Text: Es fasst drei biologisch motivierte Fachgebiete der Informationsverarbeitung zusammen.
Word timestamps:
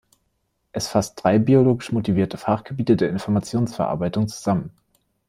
Es 0.71 0.87
fasst 0.87 1.23
drei 1.23 1.37
biologisch 1.37 1.91
motivierte 1.91 2.35
Fachgebiete 2.35 2.95
der 2.95 3.11
Informationsverarbeitung 3.11 4.27
zusammen. 4.27 4.71